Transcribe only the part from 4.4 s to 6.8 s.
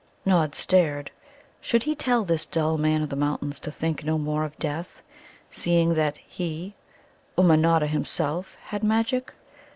of death, seeing that he,